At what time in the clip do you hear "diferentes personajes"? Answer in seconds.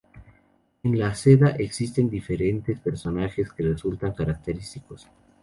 2.09-3.53